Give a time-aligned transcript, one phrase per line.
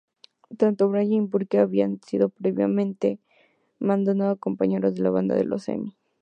[0.57, 3.19] Tanto Bray y Burke había sido previamente
[3.77, 5.95] Madonna compañeros de banda en los Emmy.